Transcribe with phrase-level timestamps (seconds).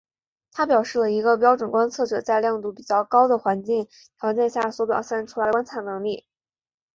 [0.51, 3.87] 它表示了一个标准观测者在亮度比较高的环境
[4.19, 6.25] 条件下所表现出来的观测能力。